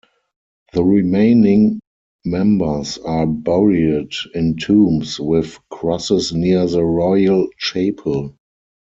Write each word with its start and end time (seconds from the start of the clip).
The 0.73 0.83
remaining 0.83 1.79
members 2.25 2.97
are 2.97 3.27
buried 3.27 4.11
in 4.33 4.57
tombs 4.57 5.19
with 5.19 5.59
crosses 5.69 6.33
near 6.33 6.65
the 6.65 6.83
Royal 6.83 7.47
Chapel. 7.59 8.35